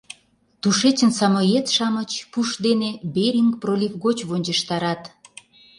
[0.61, 5.01] Тушечын самоед-шамыч пуш дене Беринг пролив гоч вончыштарат...